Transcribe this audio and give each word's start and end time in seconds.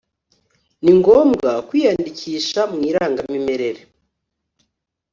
ningombwa 0.83 1.51
kwiyandikisha 1.67 2.61
m’ 2.71 2.73
Irangamimerere 2.89 3.81